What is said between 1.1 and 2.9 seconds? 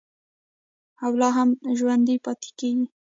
لا هم ژوندی پاتې کیږي.